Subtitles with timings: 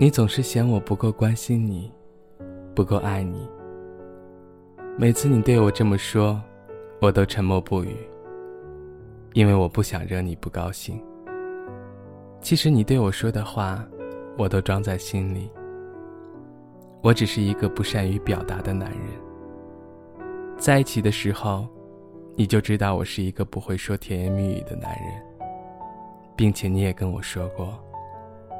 [0.00, 1.92] 你总是嫌我不够关心你，
[2.72, 3.48] 不够爱你。
[4.96, 6.40] 每次你对我这么说，
[7.00, 7.96] 我都沉默不语，
[9.32, 11.02] 因为我不想惹你不高兴。
[12.40, 13.84] 其实你对我说的话，
[14.36, 15.50] 我都装在心里。
[17.02, 19.00] 我只是一个不善于表达的男人。
[20.56, 21.66] 在一起的时候，
[22.36, 25.20] 你就知道我是一个不会说甜言蜜语的男人，
[26.36, 27.76] 并且你也跟我说过。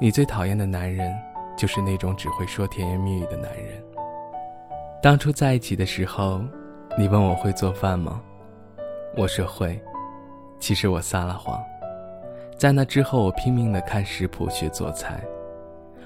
[0.00, 1.14] 你最讨厌的男人，
[1.56, 3.82] 就是那种只会说甜言蜜语的男人。
[5.02, 6.40] 当初在一起的时候，
[6.98, 8.20] 你问我会做饭吗？
[9.16, 9.80] 我说会。
[10.60, 11.60] 其实我撒了谎。
[12.56, 15.20] 在那之后，我拼命的看食谱学做菜。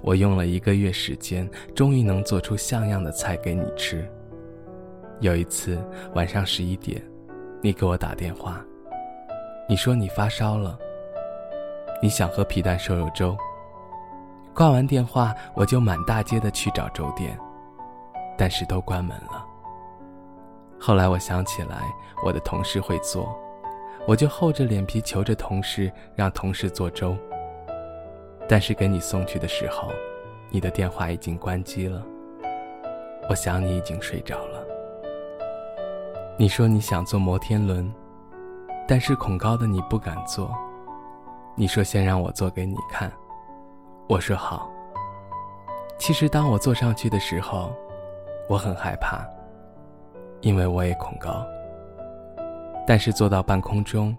[0.00, 4.08] 我用了一个月时间，终于能做出像样的菜给你吃。
[5.20, 5.78] 有一次
[6.14, 7.02] 晚上十一点，
[7.60, 8.64] 你给我打电话，
[9.68, 10.78] 你说你发烧了，
[12.00, 13.36] 你想喝皮蛋瘦肉粥。
[14.58, 17.38] 挂完电话，我就满大街的去找粥店，
[18.36, 19.46] 但是都关门了。
[20.80, 21.82] 后来我想起来，
[22.24, 23.32] 我的同事会做，
[24.04, 27.16] 我就厚着脸皮求着同事，让同事做粥。
[28.48, 29.90] 但是给你送去的时候，
[30.50, 32.04] 你的电话已经关机了。
[33.30, 34.66] 我想你已经睡着了。
[36.36, 37.88] 你说你想坐摩天轮，
[38.88, 40.50] 但是恐高的你不敢坐。
[41.54, 43.08] 你说先让我做给你看。
[44.08, 44.70] 我说好。
[45.98, 47.70] 其实当我坐上去的时候，
[48.48, 49.26] 我很害怕，
[50.40, 51.46] 因为我也恐高。
[52.86, 54.16] 但是坐到半空中，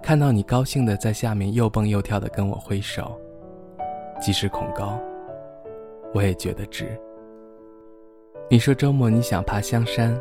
[0.00, 3.18] 看到你高兴的在下面又蹦又跳的跟我挥手，
[4.20, 4.96] 即使恐高，
[6.14, 6.96] 我也觉得值。
[8.48, 10.16] 你说周末你想爬香山，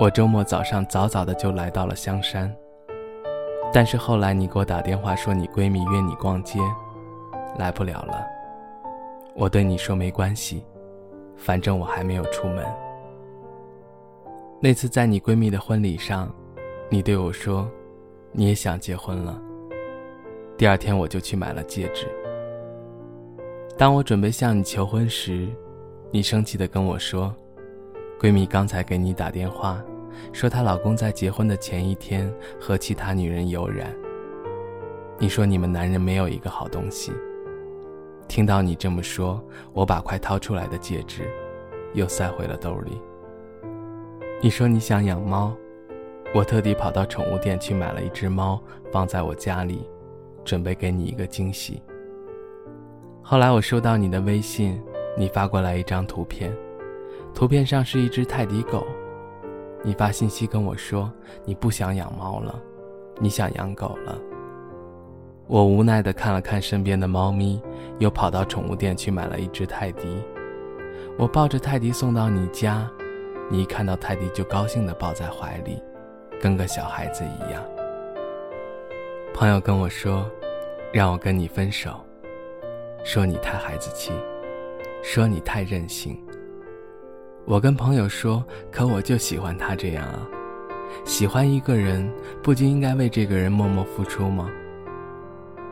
[0.00, 2.52] 我周末早上早早的就来到了香山。
[3.72, 6.58] 但是后来你给我打电话说你闺蜜约你逛街，
[7.58, 8.26] 来不了了。
[9.38, 10.64] 我对你说没关系，
[11.36, 12.64] 反正我还没有出门。
[14.62, 16.34] 那次在你闺蜜的婚礼上，
[16.88, 17.70] 你对我说，
[18.32, 19.38] 你也想结婚了。
[20.56, 22.06] 第二天我就去买了戒指。
[23.76, 25.46] 当我准备向你求婚时，
[26.10, 27.34] 你生气的跟我说，
[28.18, 29.84] 闺蜜刚才给你打电话，
[30.32, 33.94] 说她老公在结婚的前一天和其他女人有染。
[35.18, 37.12] 你说你们男人没有一个好东西。
[38.28, 39.42] 听到你这么说，
[39.72, 41.30] 我把快掏出来的戒指
[41.94, 43.00] 又塞回了兜里。
[44.42, 45.54] 你说你想养猫，
[46.34, 48.60] 我特地跑到宠物店去买了一只猫，
[48.92, 49.88] 放在我家里，
[50.44, 51.82] 准备给你一个惊喜。
[53.22, 54.80] 后来我收到你的微信，
[55.16, 56.54] 你发过来一张图片，
[57.34, 58.86] 图片上是一只泰迪狗。
[59.82, 61.10] 你发信息跟我说
[61.44, 62.60] 你不想养猫了，
[63.20, 64.18] 你想养狗了。
[65.48, 67.62] 我无奈地看了看身边的猫咪，
[68.00, 70.20] 又跑到宠物店去买了一只泰迪。
[71.16, 72.90] 我抱着泰迪送到你家，
[73.48, 75.80] 你一看到泰迪就高兴地抱在怀里，
[76.40, 77.62] 跟个小孩子一样。
[79.32, 80.28] 朋友跟我说，
[80.92, 81.94] 让我跟你分手，
[83.04, 84.12] 说你太孩子气，
[85.00, 86.20] 说你太任性。
[87.44, 90.26] 我跟朋友说，可我就喜欢他这样啊，
[91.04, 94.50] 喜欢一个人，不就应该为这个人默默付出吗？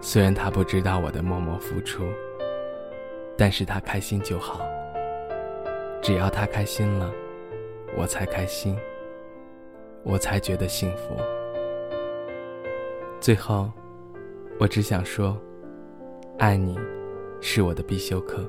[0.00, 2.04] 虽然他不知道我的默默付出，
[3.36, 4.66] 但是他开心就好。
[6.00, 7.12] 只要他开心了，
[7.96, 8.76] 我才开心，
[10.04, 11.16] 我才觉得幸福。
[13.20, 13.70] 最后，
[14.58, 15.36] 我只想说，
[16.38, 16.78] 爱你，
[17.40, 18.48] 是我的必修课。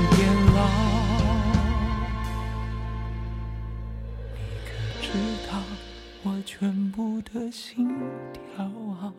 [6.43, 7.87] 全部的心
[8.33, 9.13] 跳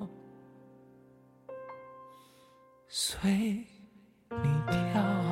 [2.88, 3.64] 随
[4.30, 4.36] 你
[4.66, 5.31] 跳？